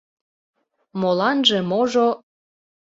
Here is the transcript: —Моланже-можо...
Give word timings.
—Моланже-можо... 0.99 2.07